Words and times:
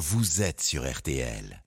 vous 0.00 0.40
êtes 0.40 0.62
sur 0.62 0.90
RTL. 0.90 1.62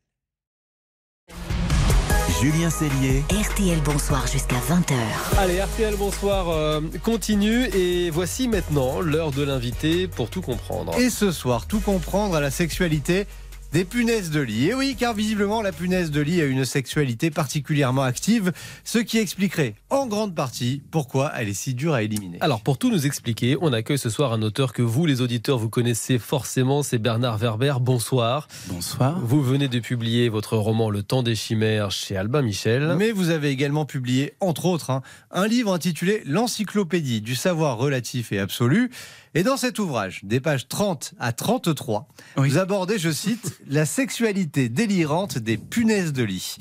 Julien 2.42 2.72
Cellier. 2.72 3.24
RTL 3.30 3.80
Bonsoir 3.86 4.26
jusqu'à 4.26 4.56
20h. 4.56 4.96
Allez, 5.38 5.62
RTL 5.62 5.96
Bonsoir 5.98 6.50
euh, 6.50 6.82
continue 7.04 7.66
et 7.76 8.10
voici 8.10 8.48
maintenant 8.48 9.02
l'heure 9.02 9.30
de 9.30 9.44
l'invité 9.44 10.08
pour 10.08 10.32
tout 10.32 10.42
comprendre. 10.42 10.98
Et 10.98 11.12
ce 11.12 11.32
soir, 11.32 11.68
tout 11.68 11.80
comprendre 11.80 12.36
à 12.36 12.42
la 12.42 12.50
sexualité 12.50 13.28
des 13.74 13.86
punaises 13.86 14.30
de 14.30 14.40
lit. 14.40 14.68
Et 14.68 14.76
oui, 14.76 14.96
car 14.98 15.16
visiblement, 15.16 15.64
la 15.64 15.72
punaise 15.72 16.12
de 16.12 16.22
lit 16.22 16.42
a 16.42 16.46
une 16.46 16.64
sexualité 16.64 17.32
particulièrement 17.32 18.04
active, 18.04 18.52
ce 18.84 19.00
qui 19.00 19.18
expliquerait 19.18 19.74
en 19.90 20.06
grande 20.06 20.36
partie 20.36 20.84
pourquoi 20.92 21.32
elle 21.36 21.50
est 21.50 21.56
si 21.56 21.74
dure 21.74 21.96
à 21.96 22.04
éliminer. 22.04 22.38
Alors, 22.42 22.62
pour 22.62 22.78
tout 22.78 22.92
nous 22.92 23.08
expliquer, 23.08 23.58
on 23.62 23.74
accueille 23.74 23.98
ce 23.98 24.12
soir 24.12 24.32
un 24.32 24.44
auteur 24.44 24.74
que 24.74 24.84
vous, 24.84 25.08
les 25.08 25.22
auditeurs, 25.22 25.58
vous 25.58 25.70
connaissez 25.70 26.20
forcément, 26.20 26.84
c'est 26.84 27.00
Bernard 27.00 27.40
Werber. 27.40 27.74
Bonsoir. 27.82 28.48
Bonsoir. 28.68 29.20
Vous 29.20 29.42
venez 29.42 29.68
de 29.68 29.80
publier 29.80 30.30
votre 30.30 30.56
roman 30.56 30.92
Le 30.92 31.02
temps 31.02 31.24
des 31.24 31.36
chimères 31.36 31.90
chez 31.90 32.16
Albin 32.16 32.44
Michel. 32.44 32.94
Mais 33.00 33.12
vous 33.12 33.32
avez 33.32 33.50
également 33.50 33.86
publié, 33.86 34.36
entre 34.40 34.66
autres, 34.66 34.92
hein, 34.92 35.02
un 35.32 35.48
livre 35.48 35.74
intitulé 35.74 36.22
L'encyclopédie 36.28 37.22
du 37.22 37.34
savoir 37.34 37.78
relatif 37.78 38.32
et 38.32 38.38
absolu. 38.38 38.92
Et 39.36 39.42
dans 39.44 39.58
cet 39.58 39.80
ouvrage, 39.80 40.20
des 40.24 40.40
pages 40.40 40.68
30 40.68 41.14
à 41.20 41.34
33, 41.34 42.08
Oui. 42.38 42.50
vous 42.50 42.58
abordez, 42.60 43.00
je 43.00 43.10
cite, 43.10 43.60
la 43.68 43.86
sexualité 43.86 44.70
délirante 44.70 45.38
des 45.40 45.58
punaises 45.58 46.14
de 46.14 46.24
lit. 46.24 46.58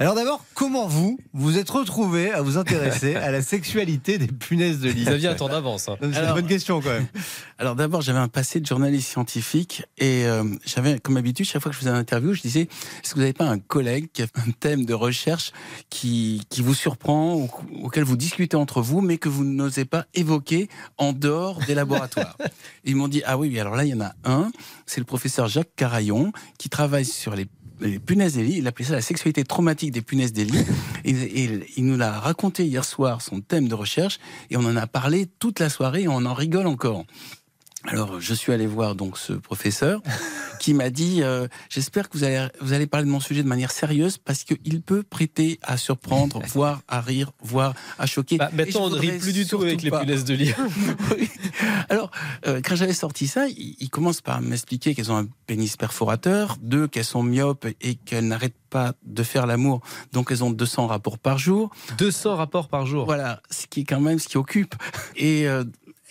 Alors 0.00 0.14
d'abord, 0.14 0.44
comment 0.54 0.86
vous 0.86 1.18
vous 1.32 1.58
êtes 1.58 1.68
retrouvé 1.70 2.30
à 2.30 2.40
vous 2.40 2.56
intéresser 2.56 3.16
à 3.16 3.32
la 3.32 3.42
sexualité 3.42 4.16
des 4.18 4.28
punaises 4.28 4.78
de 4.78 4.90
lit 4.90 5.02
Vous 5.02 5.10
aviez 5.10 5.26
un 5.26 5.34
temps 5.34 5.48
d'avance. 5.48 5.88
hein. 5.88 5.96
C'est 6.00 6.06
une 6.24 6.34
bonne 6.34 6.46
question 6.46 6.80
quand 6.80 6.90
même. 6.90 7.08
Alors 7.58 7.74
d'abord, 7.74 8.00
j'avais 8.00 8.20
un 8.20 8.28
passé 8.28 8.60
de 8.60 8.66
journaliste 8.66 9.08
scientifique 9.08 9.82
et 9.98 10.24
euh, 10.26 10.44
j'avais 10.64 11.00
comme 11.00 11.16
habitude, 11.16 11.46
chaque 11.46 11.60
fois 11.62 11.70
que 11.70 11.74
je 11.74 11.80
faisais 11.80 11.90
un 11.90 11.96
interview, 11.98 12.32
je 12.32 12.42
disais 12.42 12.68
est-ce 13.02 13.10
que 13.10 13.14
vous 13.16 13.22
n'avez 13.22 13.32
pas 13.32 13.48
un 13.48 13.58
collègue 13.58 14.08
qui 14.12 14.22
a 14.22 14.26
un 14.36 14.52
thème 14.60 14.84
de 14.84 14.94
recherche 14.94 15.50
qui, 15.90 16.42
qui 16.48 16.62
vous 16.62 16.74
surprend 16.74 17.34
ou 17.34 17.50
auquel 17.82 18.04
vous 18.04 18.16
discutez 18.16 18.56
entre 18.56 18.80
vous, 18.80 19.00
mais 19.00 19.18
que 19.18 19.28
vous 19.28 19.42
n'osez 19.42 19.84
pas 19.84 20.06
évoquer 20.14 20.68
en 20.98 21.12
dehors 21.12 21.58
des 21.66 21.74
laboratoires? 21.74 22.36
Ils 22.84 22.94
m'ont 22.94 23.08
dit 23.08 23.22
ah 23.26 23.36
oui, 23.36 23.48
oui, 23.48 23.58
alors 23.58 23.74
là 23.74 23.84
il 23.84 23.90
y 23.90 23.94
en 23.94 24.00
a 24.02 24.12
un, 24.24 24.52
c'est 24.86 25.00
le 25.00 25.06
professeur 25.06 25.48
Jacques 25.48 25.74
Carayon 25.74 26.32
qui 26.56 26.68
travaille 26.68 27.04
sur 27.04 27.34
les 27.34 27.48
les 27.80 27.98
punaises 27.98 28.34
des 28.34 28.44
lits, 28.44 28.58
il 28.58 28.66
appelait 28.66 28.84
ça 28.84 28.94
la 28.94 29.00
sexualité 29.00 29.44
traumatique 29.44 29.92
des 29.92 30.02
punaises 30.02 30.32
des 30.32 30.46
il 31.04 31.84
nous 31.84 31.96
l'a 31.96 32.18
raconté 32.18 32.64
hier 32.64 32.84
soir, 32.84 33.22
son 33.22 33.40
thème 33.40 33.68
de 33.68 33.74
recherche, 33.74 34.18
et 34.50 34.56
on 34.56 34.64
en 34.64 34.76
a 34.76 34.86
parlé 34.86 35.26
toute 35.38 35.60
la 35.60 35.68
soirée 35.68 36.02
et 36.02 36.08
on 36.08 36.24
en 36.24 36.34
rigole 36.34 36.66
encore. 36.66 37.04
Alors, 37.84 38.20
je 38.20 38.34
suis 38.34 38.52
allé 38.52 38.66
voir 38.66 38.94
donc 38.94 39.18
ce 39.18 39.32
professeur 39.32 40.02
qui 40.60 40.74
m'a 40.74 40.90
dit 40.90 41.22
euh, 41.22 41.46
J'espère 41.68 42.08
que 42.08 42.18
vous 42.18 42.24
allez, 42.24 42.48
vous 42.60 42.72
allez 42.72 42.86
parler 42.86 43.06
de 43.06 43.10
mon 43.10 43.20
sujet 43.20 43.42
de 43.42 43.48
manière 43.48 43.70
sérieuse 43.70 44.18
parce 44.18 44.44
qu'il 44.44 44.82
peut 44.82 45.02
prêter 45.02 45.58
à 45.62 45.76
surprendre, 45.76 46.42
voire 46.48 46.82
à 46.88 47.00
rire, 47.00 47.30
voire 47.40 47.74
à 47.98 48.06
choquer. 48.06 48.36
Bah, 48.36 48.50
maintenant, 48.52 48.86
on 48.86 48.90
je 48.90 48.94
ne 48.96 49.00
rit 49.00 49.18
plus 49.18 49.32
du 49.32 49.46
tout 49.46 49.62
avec 49.62 49.82
les 49.82 49.90
punaises 49.90 50.24
de 50.24 50.34
lit. 50.34 50.54
Oui. 51.10 51.28
Alors, 51.88 52.10
euh, 52.46 52.60
quand 52.62 52.76
j'avais 52.76 52.92
sorti 52.92 53.26
ça, 53.26 53.46
il, 53.48 53.76
il 53.78 53.88
commence 53.88 54.20
par 54.20 54.40
m'expliquer 54.40 54.94
qu'elles 54.94 55.10
ont 55.10 55.16
un 55.16 55.26
pénis 55.46 55.76
perforateur, 55.76 56.56
deux, 56.60 56.88
qu'elles 56.88 57.04
sont 57.04 57.22
myopes 57.22 57.66
et 57.80 57.94
qu'elles 57.94 58.26
n'arrêtent 58.26 58.54
pas 58.68 58.92
de 59.04 59.22
faire 59.22 59.46
l'amour, 59.46 59.80
donc 60.12 60.30
elles 60.30 60.44
ont 60.44 60.50
200 60.50 60.86
rapports 60.88 61.18
par 61.18 61.38
jour. 61.38 61.70
200 61.98 62.36
rapports 62.36 62.68
par 62.68 62.86
jour. 62.86 63.06
Voilà, 63.06 63.40
ce 63.50 63.66
qui 63.66 63.80
est 63.80 63.84
quand 63.84 64.00
même 64.00 64.18
ce 64.18 64.28
qui 64.28 64.36
occupe. 64.36 64.74
Et 65.16 65.48
euh, 65.48 65.64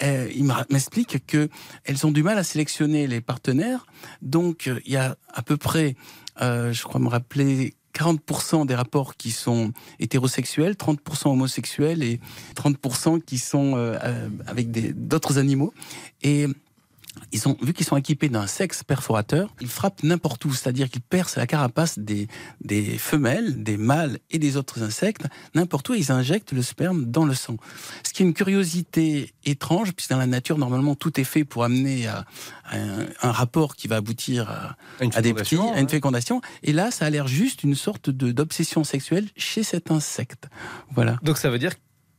euh, 0.04 0.30
il 0.36 0.46
m'explique 0.70 1.26
que 1.26 1.50
elles 1.84 2.06
ont 2.06 2.12
du 2.12 2.24
mal 2.24 2.38
à 2.38 2.44
sélectionner 2.44 3.08
les 3.08 3.22
partenaires. 3.22 3.86
Donc, 4.22 4.68
euh, 4.68 4.80
il 4.86 4.94
y 4.94 4.98
a 4.98 5.18
à 5.34 5.42
peu 5.42 5.58
près, 5.58 5.96
euh, 6.42 6.72
je 6.74 6.84
crois 6.84 7.00
me 7.00 7.08
rappeler, 7.08 7.74
40% 7.94 8.68
des 8.68 8.76
rapports 8.76 9.16
qui 9.16 9.32
sont 9.32 9.72
hétérosexuels, 10.00 10.76
30% 10.76 11.32
homosexuels 11.32 12.04
et 12.04 12.20
30% 12.56 13.20
qui 13.22 13.40
sont 13.40 13.74
avec 14.46 14.70
d'autres 15.08 15.40
animaux. 15.40 15.74
Ils 17.32 17.48
ont, 17.48 17.58
vu 17.62 17.74
qu'ils 17.74 17.86
sont 17.86 17.98
équipés 17.98 18.30
d'un 18.30 18.48
sexe 18.48 18.84
perforateur, 18.84 19.54
ils 19.62 19.68
frappent 19.68 20.04
n'importe 20.04 20.46
où, 20.46 20.54
c'est-à-dire 20.54 20.90
qu'ils 20.90 21.02
percent 21.02 21.38
la 21.38 21.48
carapace 21.48 22.00
des, 22.00 22.28
des 22.62 22.98
femelles, 22.98 23.64
des 23.64 23.78
mâles 23.78 24.20
et 24.30 24.40
des 24.40 24.58
autres 24.58 24.82
insectes, 24.84 25.26
n'importe 25.56 25.90
où, 25.90 25.94
et 25.94 26.00
ils 26.00 26.12
injectent 26.12 26.52
le 26.52 26.62
sperme 26.62 27.06
dans 27.06 27.26
le 27.26 27.34
sang. 27.34 27.58
Ce 28.04 28.14
qui 28.14 28.24
est 28.24 28.26
une 28.26 28.34
curiosité 28.34 29.34
étrange, 29.46 29.94
puisque 29.94 30.12
dans 30.12 30.18
la 30.18 30.28
nature, 30.28 30.58
normalement, 30.58 30.96
tout 30.96 31.20
est 31.20 31.24
fait 31.24 31.44
pour 31.44 31.64
amener 31.64 32.08
à, 32.08 32.26
à 32.66 32.78
un, 32.78 33.06
un 33.22 33.32
rapport 33.32 33.76
qui 33.76 33.88
va 33.88 33.98
aboutir 33.98 34.50
à, 34.50 35.22
des 35.22 35.34
petits, 35.34 35.56
fécondation, 35.56 35.74
à 35.74 35.80
une 35.80 35.90
fécondation. 35.90 36.42
Et 36.64 36.74
là, 36.74 36.92
ça 36.92 37.06
a 37.06 37.10
l'air 37.10 37.28
juste 37.28 37.64
une 37.64 37.76
sorte 37.76 38.10
d'obsession 38.10 38.84
sexuelle 38.84 39.28
chez 39.36 39.64
cet 39.64 39.92
insecte. 39.92 40.48
Voilà. 40.92 41.18
Donc 41.24 41.38
ça 41.38 41.50
veut 41.50 41.60
dire 41.60 41.74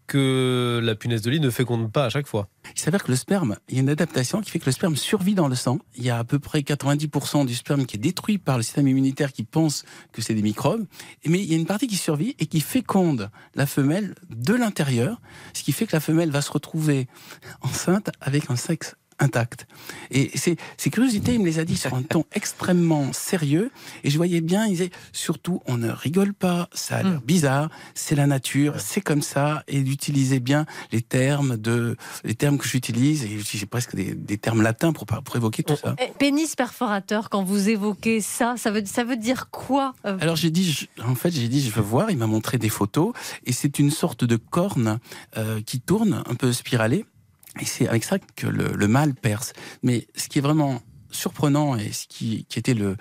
que 0.09 0.81
la 0.83 0.95
punaise 0.95 1.23
de 1.23 1.31
lit 1.31 1.39
ne 1.39 1.51
féconde 1.51 1.93
pas 1.93 2.07
à 2.07 2.09
chaque 2.09 2.27
fois. 2.27 2.49
Il 2.75 2.81
s'avère 2.81 3.05
que 3.05 3.11
le 3.11 3.17
sperme, 3.17 3.57
il 3.69 3.77
y 3.77 3.79
a 3.79 3.83
une 3.83 3.91
adaptation 3.91 4.41
qui 4.41 4.51
fait 4.51 4.59
que 4.59 4.67
le 4.67 4.73
sperme 4.73 4.97
survit 4.97 5.35
dans 5.35 5.47
le 5.47 5.55
sang. 5.55 5.79
Il 5.97 6.05
y 6.05 6.11
a 6.11 6.19
à 6.19 6.25
peu 6.25 6.39
près 6.39 6.61
90% 6.61 7.47
du 7.47 7.55
sperme 7.55 7.87
qui 7.87 7.97
est 7.97 8.01
détruit 8.01 8.39
par 8.39 8.57
le 8.57 8.63
système 8.63 8.89
immunitaire 8.89 9.33
qui 9.33 9.45
pense 9.45 9.85
que 10.13 10.23
c'est 10.23 10.35
des 10.35 10.43
microbes. 10.43 10.87
Mais 11.27 11.39
il 11.39 11.45
y 11.45 11.55
a 11.55 11.57
une 11.57 11.67
partie 11.67 11.87
qui 11.87 11.97
survit 11.97 12.35
et 12.39 12.47
qui 12.47 12.61
féconde 12.61 13.31
la 13.55 13.67
femelle 13.67 14.15
de 14.31 14.55
l'intérieur, 14.55 15.21
ce 15.53 15.63
qui 15.63 15.73
fait 15.73 15.87
que 15.87 15.95
la 15.95 16.01
femelle 16.01 16.31
va 16.31 16.41
se 16.41 16.51
retrouver 16.51 17.07
enceinte 17.61 18.11
avec 18.21 18.51
un 18.51 18.57
sexe 18.57 18.97
intact. 19.19 19.67
Et 20.11 20.31
ces, 20.37 20.57
ces 20.77 20.91
curiosités, 20.91 21.35
il 21.35 21.41
me 21.41 21.47
les 21.47 21.59
a 21.59 21.65
dit 21.65 21.77
sur 21.77 21.95
un 21.95 22.03
ton 22.03 22.25
extrêmement 22.33 23.13
sérieux. 23.13 23.71
Et 24.05 24.11
je 24.11 24.17
voyais 24.17 24.41
bien, 24.41 24.67
il 24.67 24.71
disait, 24.71 24.91
surtout, 25.13 25.61
on 25.67 25.77
ne 25.77 25.91
rigole 25.91 26.35
pas, 26.35 26.69
ça 26.73 26.97
a 26.99 27.03
l'air 27.03 27.21
bizarre, 27.23 27.71
c'est 27.95 28.15
la 28.15 28.27
nature, 28.27 28.81
c'est 28.81 29.01
comme 29.01 29.23
ça, 29.23 29.63
et 29.69 29.81
d'utiliser 29.83 30.41
bien 30.41 30.67
les 30.93 31.03
termes 31.03 31.57
de, 31.57 31.97
les 32.25 32.35
termes 32.35 32.59
que 32.59 32.67
j'utilise, 32.69 33.25
et 33.25 33.39
j'ai 33.41 33.67
presque 33.67 33.95
des, 33.95 34.15
des 34.15 34.39
termes 34.39 34.63
latins 34.63 34.93
pour, 34.93 35.07
pour 35.07 35.37
évoquer 35.37 35.63
tout 35.63 35.77
ça. 35.77 35.95
Eh, 36.01 36.13
Pénis 36.19 36.55
perforateur, 36.55 37.31
quand 37.31 37.43
vous 37.43 37.69
évoquez 37.69 38.21
ça, 38.21 38.55
ça 38.57 38.71
veut, 38.71 38.83
ça 38.85 39.05
veut 39.05 39.17
dire 39.17 39.51
quoi 39.51 39.95
euh, 40.05 40.17
Alors 40.21 40.37
j'ai 40.37 40.51
dit, 40.51 40.71
je- 40.71 40.87
en 41.03 41.15
fait, 41.15 41.31
j'ai 41.31 41.49
dit, 41.49 41.61
je 41.63 41.71
veux 41.71 41.83
voir. 41.83 42.11
Il 42.11 42.19
m'a 42.19 42.27
montré 42.27 42.59
des 42.59 42.69
photos 42.69 43.13
et 43.47 43.53
c'est 43.53 43.79
une 43.79 43.91
sorte 43.91 44.25
de 44.25 44.37
corne 44.37 44.99
euh, 45.37 45.61
qui 45.63 45.81
tourne, 45.81 46.23
un 46.27 46.35
peu 46.35 46.53
spiralée. 46.53 47.05
Et 47.61 47.65
c'est 47.65 47.89
avec 47.89 48.05
ça 48.05 48.19
que 48.19 48.47
le, 48.47 48.73
le 48.75 48.89
mâle 48.89 49.15
perce. 49.15 49.53
Mais 49.83 50.07
ce 50.17 50.29
qui 50.29 50.39
est 50.39 50.43
vraiment 50.43 50.81
surprenant 51.11 51.77
et 51.77 51.93
ce 51.93 52.07
qui, 52.07 52.47
qui 52.49 52.59
était 52.59 52.75
le, 52.75 52.97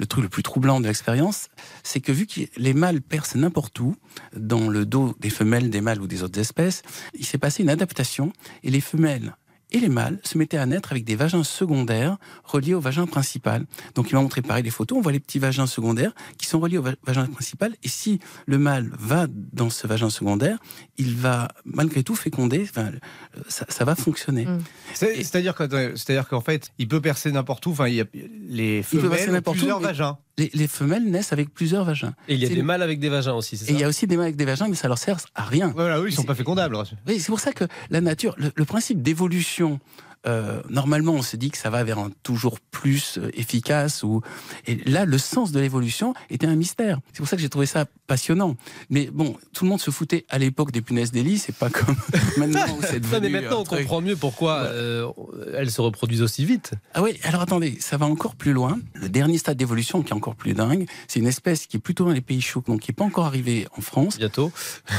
le 0.00 0.06
truc 0.06 0.22
le 0.22 0.28
plus 0.30 0.42
troublant 0.42 0.80
de 0.80 0.86
l'expérience, 0.86 1.48
c'est 1.82 2.00
que 2.00 2.10
vu 2.10 2.26
que 2.26 2.40
les 2.56 2.74
mâles 2.74 3.02
percent 3.02 3.38
n'importe 3.38 3.78
où, 3.80 3.94
dans 4.34 4.68
le 4.68 4.86
dos 4.86 5.14
des 5.20 5.30
femelles, 5.30 5.70
des 5.70 5.82
mâles 5.82 6.00
ou 6.00 6.06
des 6.06 6.22
autres 6.22 6.40
espèces, 6.40 6.82
il 7.14 7.26
s'est 7.26 7.38
passé 7.38 7.62
une 7.62 7.68
adaptation 7.68 8.32
et 8.62 8.70
les 8.70 8.80
femelles 8.80 9.36
et 9.72 9.80
les 9.80 9.88
mâles 9.88 10.18
se 10.24 10.36
mettaient 10.38 10.56
à 10.58 10.66
naître 10.66 10.92
avec 10.92 11.04
des 11.04 11.16
vagins 11.16 11.44
secondaires 11.44 12.16
reliés 12.44 12.74
au 12.74 12.80
vagin 12.80 13.06
principal. 13.06 13.66
Donc 13.94 14.10
il 14.10 14.14
m'a 14.14 14.22
montré 14.22 14.42
pareil 14.42 14.62
des 14.62 14.70
photos, 14.70 14.98
on 14.98 15.00
voit 15.00 15.12
les 15.12 15.20
petits 15.20 15.38
vagins 15.38 15.66
secondaires 15.66 16.12
qui 16.38 16.46
sont 16.46 16.60
reliés 16.60 16.78
au 16.78 16.82
va- 16.82 16.94
vagin 17.04 17.26
principal 17.26 17.74
et 17.82 17.88
si 17.88 18.20
le 18.46 18.58
mâle 18.58 18.90
va 18.98 19.26
dans 19.52 19.70
ce 19.70 19.86
vagin 19.86 20.10
secondaire, 20.10 20.58
il 20.98 21.14
va 21.14 21.48
malgré 21.64 22.02
tout 22.02 22.14
féconder, 22.14 22.66
enfin, 22.68 22.90
euh, 23.36 23.40
ça, 23.48 23.64
ça 23.68 23.84
va 23.84 23.94
fonctionner. 23.94 24.46
Mm. 24.46 24.58
C'est-à-dire 24.94 25.54
que- 25.54 25.96
c'est-à-dire 25.96 26.28
qu'en 26.28 26.40
fait, 26.40 26.70
il 26.78 26.88
peut 26.88 27.00
percer 27.00 27.30
n'importe 27.32 27.66
où. 27.66 27.70
Enfin, 27.70 27.88
il 27.88 27.94
y 27.94 28.00
a 28.00 28.04
les 28.48 28.82
peut 28.82 28.98
percer 28.98 29.08
femelles 29.08 29.28
ont 29.30 29.32
n'importe 29.32 29.56
où, 29.56 29.60
plusieurs 29.60 29.80
mais- 29.80 29.86
vagins. 29.86 30.18
Les, 30.40 30.50
les 30.54 30.68
femelles 30.68 31.04
naissent 31.04 31.32
avec 31.34 31.52
plusieurs 31.52 31.84
vagins. 31.84 32.14
Et 32.28 32.34
il 32.34 32.40
y 32.40 32.46
a 32.46 32.48
des 32.48 32.54
le- 32.56 32.62
mâles 32.62 32.82
avec 32.82 32.98
des 32.98 33.08
vagins 33.10 33.34
aussi, 33.34 33.56
c'est 33.58 33.64
Et 33.64 33.68
ça 33.68 33.72
il 33.74 33.80
y 33.80 33.84
a 33.84 33.88
aussi 33.88 34.06
des 34.06 34.16
mâles 34.16 34.26
avec 34.26 34.36
des 34.36 34.44
vagins, 34.46 34.68
mais 34.68 34.74
ça 34.74 34.88
leur 34.88 34.96
sert 34.98 35.18
à 35.34 35.44
rien. 35.44 35.68
Voilà, 35.74 36.00
oui, 36.00 36.08
ils 36.10 36.14
sont 36.14 36.22
pas 36.22 36.34
fécondables. 36.34 36.76
Oui, 37.06 37.20
c'est 37.20 37.26
pour 37.34 37.40
ça 37.40 37.52
que 37.52 37.64
la 37.90 38.00
nature, 38.00 38.34
le, 38.38 38.50
le 38.54 38.64
principe 38.64 39.02
d'évolution, 39.02 39.80
euh, 40.26 40.60
normalement, 40.68 41.12
on 41.14 41.22
se 41.22 41.36
dit 41.36 41.50
que 41.50 41.56
ça 41.58 41.70
va 41.70 41.82
vers 41.84 41.98
un 41.98 42.10
toujours 42.22 42.60
plus 42.60 43.18
euh, 43.18 43.30
efficace. 43.34 44.02
Ou 44.02 44.20
et 44.66 44.76
là, 44.88 45.04
le 45.04 45.18
sens 45.18 45.52
de 45.52 45.60
l'évolution 45.60 46.12
était 46.28 46.46
un 46.46 46.56
mystère. 46.56 47.00
C'est 47.12 47.18
pour 47.18 47.28
ça 47.28 47.36
que 47.36 47.42
j'ai 47.42 47.48
trouvé 47.48 47.66
ça 47.66 47.86
passionnant. 48.06 48.56
Mais 48.90 49.08
bon, 49.12 49.36
tout 49.54 49.64
le 49.64 49.70
monde 49.70 49.80
se 49.80 49.90
foutait 49.90 50.26
à 50.28 50.38
l'époque 50.38 50.72
des 50.72 50.82
punaises 50.82 51.12
lits. 51.12 51.38
C'est 51.38 51.54
pas 51.54 51.70
comme 51.70 51.96
maintenant 52.36 52.66
où 52.78 52.82
c'est 52.82 53.00
Non, 53.02 53.08
devenu. 53.08 53.20
mais 53.30 53.40
maintenant 53.40 53.60
on 53.60 53.64
truc. 53.64 53.80
comprend 53.80 54.00
mieux 54.00 54.16
pourquoi 54.16 54.62
Ouais. 54.62 54.68
euh, 54.72 55.08
elles 55.56 55.70
se 55.70 55.80
reproduisent 55.80 56.22
aussi 56.22 56.44
vite. 56.44 56.72
Ah 56.94 57.02
oui, 57.02 57.18
alors 57.24 57.40
attendez, 57.42 57.78
ça 57.80 57.96
va 57.96 58.06
encore 58.06 58.34
plus 58.36 58.52
loin. 58.52 58.78
Le 58.94 59.08
dernier 59.08 59.38
stade 59.38 59.56
d'évolution 59.56 60.02
qui 60.02 60.10
est 60.10 60.16
encore 60.16 60.34
plus 60.36 60.54
dingue, 60.54 60.86
c'est 61.08 61.20
une 61.20 61.26
espèce 61.26 61.66
qui 61.66 61.76
est 61.76 61.80
plutôt 61.80 62.04
dans 62.04 62.10
les 62.12 62.20
pays 62.20 62.40
chauds, 62.40 62.62
donc 62.66 62.80
qui 62.80 62.90
n'est 62.90 62.94
pas 62.94 63.04
encore 63.04 63.26
arrivée 63.26 63.66
en 63.76 63.80
France, 63.80 64.18
Bientôt. 64.18 64.50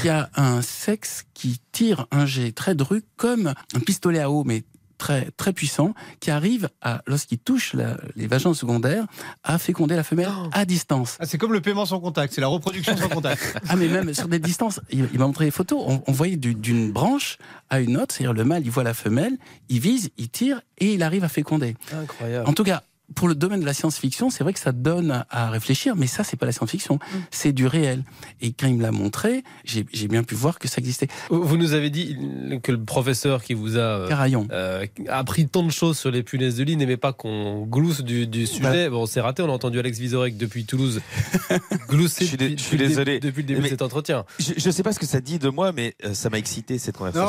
qui 0.01 0.09
a 0.09 0.29
un 0.35 0.61
sexe 0.61 1.25
qui 1.33 1.59
tire 1.71 2.07
un 2.11 2.25
jet 2.25 2.51
très 2.53 2.75
dru 2.75 3.03
comme 3.17 3.53
un 3.73 3.79
pistolet 3.79 4.19
à 4.19 4.29
eau, 4.31 4.43
mais 4.45 4.63
très, 5.01 5.29
très 5.35 5.51
puissant, 5.51 5.93
qui 6.19 6.29
arrive 6.29 6.69
à, 6.81 7.01
lorsqu'il 7.07 7.39
touche 7.39 7.73
la- 7.73 7.97
les 8.15 8.27
vagins 8.27 8.53
secondaires, 8.53 9.05
à 9.43 9.57
féconder 9.57 9.95
la 9.95 10.03
femelle 10.03 10.29
Oh. 10.31 10.49
à 10.53 10.63
distance. 10.65 11.17
Ah, 11.19 11.25
c'est 11.25 11.39
comme 11.39 11.53
le 11.53 11.59
paiement 11.61 11.87
sans 11.87 11.99
contact, 11.99 12.33
c'est 12.35 12.41
la 12.41 12.47
reproduction 12.47 12.95
sans 12.95 13.09
contact. 13.09 13.41
Ah, 13.69 13.75
mais 13.75 13.87
même 13.87 14.13
sur 14.13 14.27
des 14.27 14.37
distances, 14.39 14.79
il, 14.91 15.07
il 15.11 15.17
m'a 15.19 15.25
montré 15.25 15.45
des 15.45 15.51
photos, 15.51 15.83
on, 15.87 16.03
on 16.05 16.11
voyait 16.11 16.37
du- 16.37 16.53
d'une 16.53 16.91
branche 16.91 17.37
à 17.71 17.79
une 17.81 17.97
autre, 17.97 18.13
c'est-à-dire 18.13 18.33
le 18.33 18.43
mâle, 18.43 18.61
il 18.63 18.69
voit 18.71 18.83
la 18.83 18.93
femelle, 18.93 19.37
il 19.69 19.79
vise, 19.79 20.09
il 20.17 20.29
tire 20.29 20.61
et 20.77 20.93
il 20.93 21.01
arrive 21.03 21.23
à 21.23 21.29
féconder. 21.29 21.75
Incroyable. 21.93 22.47
En 22.47 22.53
tout 22.53 22.63
cas, 22.63 22.83
pour 23.15 23.27
le 23.27 23.35
domaine 23.35 23.59
de 23.61 23.65
la 23.65 23.73
science-fiction, 23.73 24.29
c'est 24.29 24.43
vrai 24.43 24.53
que 24.53 24.59
ça 24.59 24.71
donne 24.71 25.25
à 25.29 25.49
réfléchir, 25.49 25.95
mais 25.95 26.07
ça, 26.07 26.23
c'est 26.23 26.37
pas 26.37 26.45
la 26.45 26.51
science-fiction, 26.51 26.99
c'est 27.31 27.51
du 27.53 27.67
réel. 27.67 28.03
Et 28.41 28.51
quand 28.53 28.67
il 28.67 28.75
me 28.75 28.81
l'a 28.83 28.91
montré, 28.91 29.43
j'ai 29.63 29.83
bien 30.07 30.23
pu 30.23 30.35
voir 30.35 30.59
que 30.59 30.67
ça 30.67 30.75
existait. 30.79 31.07
Vous 31.29 31.57
nous 31.57 31.73
avez 31.73 31.89
dit 31.89 32.17
que 32.63 32.71
le 32.71 32.83
professeur 32.83 33.43
qui 33.43 33.53
vous 33.53 33.77
a 33.77 33.81
euh, 33.81 34.07
Carayon. 34.07 34.47
euh, 34.51 34.85
appris 35.07 35.47
tant 35.47 35.63
de 35.63 35.71
choses 35.71 35.97
sur 35.97 36.11
les 36.11 36.23
punaises 36.23 36.55
de 36.57 36.63
lit 36.63 36.75
n'aimait 36.77 36.97
pas 36.97 37.13
qu'on 37.13 37.65
glousse 37.65 38.01
du, 38.01 38.27
du 38.27 38.47
sujet. 38.47 38.89
Bon, 38.89 39.05
c'est 39.05 39.21
raté, 39.21 39.41
on 39.43 39.49
a 39.49 39.51
entendu 39.53 39.79
Alex 39.79 39.97
Vizorek 39.99 40.37
depuis 40.37 40.65
Toulouse 40.65 41.01
glousser 41.89 42.25
Je 42.25 42.29
suis 42.29 42.37
depuis, 42.37 42.57
je 42.57 42.63
suis 42.63 42.77
désolé. 42.77 43.19
depuis 43.19 43.41
le 43.41 43.47
début 43.47 43.61
Mais- 43.61 43.67
de 43.67 43.71
cet 43.71 43.81
entretien. 43.81 44.25
Je, 44.39 44.53
je 44.57 44.69
sais 44.71 44.83
pas 44.83 44.93
ce 44.93 44.99
que 44.99 45.05
ça 45.05 45.19
dit 45.21 45.39
de 45.39 45.49
moi, 45.49 45.71
mais 45.71 45.95
euh, 46.05 46.13
ça 46.13 46.29
m'a 46.29 46.37
excité 46.37 46.77
cette 46.77 46.97
conversation. 46.97 47.27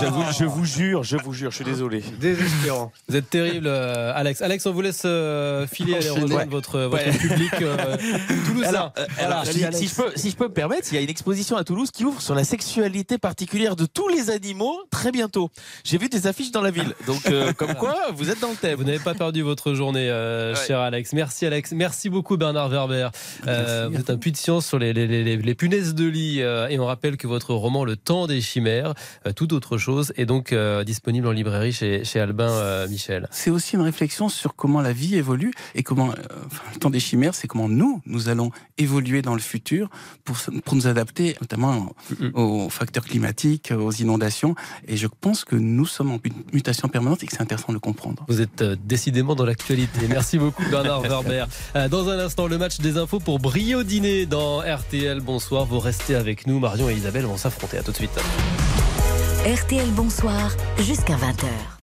Je 0.38 0.44
vous 0.44 0.64
jure, 0.64 1.02
je 1.02 1.16
vous 1.16 1.32
jure, 1.32 1.50
je 1.50 1.56
suis 1.56 1.64
désolé. 1.64 2.02
désespérant. 2.20 2.92
Vous 3.08 3.16
êtes 3.16 3.28
terrible, 3.30 3.66
euh, 3.66 4.12
Alex. 4.14 4.40
Alex, 4.42 4.64
on 4.66 4.72
vous 4.72 4.80
laisse 4.80 4.99
euh, 5.04 5.66
filer 5.66 5.94
aller 5.96 6.10
rejoindre 6.10 6.36
Ouais. 6.36 6.46
votre, 6.46 6.78
votre 6.80 7.04
Ouais. 7.04 7.10
public 7.12 7.52
euh, 7.62 7.96
toulousain. 8.46 8.68
Alors, 8.68 8.92
euh, 8.98 9.06
alors, 9.18 9.38
Allez, 9.40 9.72
si, 9.72 9.86
je 9.88 9.94
peux, 9.94 10.12
si 10.16 10.30
je 10.30 10.36
peux 10.36 10.48
me 10.48 10.52
permettre, 10.52 10.88
il 10.92 10.94
y 10.94 10.98
a 10.98 11.00
une 11.00 11.08
exposition 11.10 11.56
à 11.56 11.64
Toulouse 11.64 11.90
qui 11.90 12.04
ouvre 12.04 12.20
sur 12.20 12.34
la 12.34 12.44
sexualité 12.44 13.18
particulière 13.18 13.76
de 13.76 13.86
tous 13.86 14.08
les 14.08 14.30
animaux 14.30 14.76
très 14.90 15.10
bientôt. 15.12 15.50
J'ai 15.84 15.98
vu 15.98 16.08
des 16.08 16.26
affiches 16.26 16.50
dans 16.52 16.62
la 16.62 16.70
ville, 16.70 16.94
donc 17.06 17.26
euh, 17.26 17.52
comme 17.56 17.74
quoi 17.74 17.96
vous 18.14 18.30
êtes 18.30 18.40
dans 18.40 18.50
le 18.50 18.56
thème. 18.56 18.76
Vous 18.76 18.84
n'avez 18.84 18.98
pas 18.98 19.14
perdu 19.14 19.42
votre 19.42 19.74
journée, 19.74 20.08
euh, 20.10 20.54
Ouais. 20.54 20.66
cher 20.66 20.78
Alex. 20.80 21.12
Merci, 21.12 21.46
Alex. 21.46 21.72
Merci 21.72 22.08
beaucoup, 22.10 22.36
Bernard 22.36 22.68
Werber. 22.68 23.08
Euh, 23.46 23.88
vous 23.90 23.98
êtes 23.98 24.10
un 24.10 24.16
puits 24.16 24.32
de 24.32 24.36
science 24.36 24.66
sur 24.66 24.78
les, 24.78 24.92
les- 24.92 25.06
les- 25.06 25.36
les 25.36 25.54
punaises 25.54 25.94
de 25.94 26.04
lit. 26.06 26.42
euh, 26.42 26.68
et 26.68 26.78
on 26.78 26.86
rappelle 26.86 27.16
que 27.16 27.26
votre 27.26 27.54
roman 27.54 27.84
Le 27.84 27.96
temps 27.96 28.26
des 28.26 28.40
chimères, 28.40 28.94
euh, 29.26 29.32
tout 29.32 29.52
autre 29.54 29.78
chose, 29.78 30.12
est 30.16 30.26
donc 30.26 30.52
euh, 30.52 30.84
disponible 30.84 31.26
en 31.26 31.32
librairie 31.32 31.72
chez, 31.72 32.04
chez 32.04 32.20
Albin 32.20 32.50
euh, 32.50 32.88
Michel. 32.88 33.28
C'est 33.30 33.50
aussi 33.50 33.76
une 33.76 33.82
réflexion 33.82 34.28
sur 34.28 34.54
comment 34.54 34.80
la 34.80 34.89
vie 34.92 35.16
évolue 35.16 35.52
et 35.74 35.82
comment, 35.82 36.10
euh, 36.10 36.14
enfin, 36.46 36.62
le 36.74 36.78
temps 36.78 36.90
des 36.90 37.00
chimères, 37.00 37.34
c'est 37.34 37.46
comment 37.48 37.68
nous, 37.68 38.00
nous 38.06 38.28
allons 38.28 38.50
évoluer 38.78 39.22
dans 39.22 39.34
le 39.34 39.40
futur 39.40 39.88
pour, 40.24 40.36
pour 40.64 40.74
nous 40.76 40.86
adapter 40.86 41.36
notamment 41.40 41.94
aux 42.34 42.68
facteurs 42.70 43.04
climatiques, 43.04 43.72
aux 43.76 43.92
inondations. 43.92 44.54
Et 44.88 44.96
je 44.96 45.06
pense 45.06 45.44
que 45.44 45.56
nous 45.56 45.86
sommes 45.86 46.10
en 46.12 46.18
mut- 46.24 46.52
mutation 46.54 46.88
permanente 46.88 47.22
et 47.22 47.26
que 47.26 47.32
c'est 47.32 47.42
intéressant 47.42 47.68
de 47.68 47.74
le 47.74 47.80
comprendre. 47.80 48.24
Vous 48.28 48.40
êtes 48.40 48.62
euh, 48.62 48.76
décidément 48.84 49.34
dans 49.34 49.44
l'actualité. 49.44 50.00
Merci 50.08 50.38
beaucoup, 50.38 50.62
Bernard 50.70 51.02
Werber. 51.02 51.44
Euh, 51.76 51.88
Dans 51.88 52.08
un 52.08 52.18
instant, 52.18 52.46
le 52.46 52.58
match 52.58 52.78
des 52.78 52.96
infos 52.98 53.20
pour 53.20 53.38
Brio 53.38 53.82
Dîner 53.82 54.26
dans 54.26 54.60
RTL. 54.60 55.20
Bonsoir, 55.20 55.66
vous 55.66 55.78
restez 55.80 56.14
avec 56.14 56.46
nous. 56.46 56.58
Marion 56.58 56.88
et 56.88 56.94
Isabelle 56.94 57.24
vont 57.24 57.36
s'affronter. 57.36 57.78
À 57.78 57.82
tout 57.82 57.92
de 57.92 57.96
suite. 57.96 58.10
RTL 59.46 59.90
Bonsoir 59.92 60.50
jusqu'à 60.78 61.14
20h. 61.16 61.79